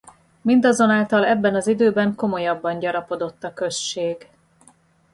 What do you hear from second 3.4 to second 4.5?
a község.